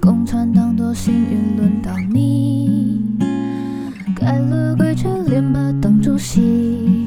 [0.00, 3.02] 共产党多幸运轮到你，
[4.16, 7.06] 改了规矩连把当主席，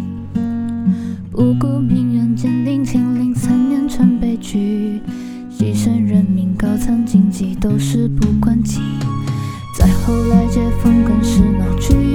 [1.31, 5.01] 不顾命运坚定清零三年成悲剧，
[5.49, 8.79] 牺牲人民高层经济都事不关己，
[9.75, 12.12] 再后来解封更是闹剧。